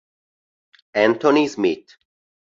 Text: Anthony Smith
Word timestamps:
Anthony 0.95 1.45
Smith 1.45 1.85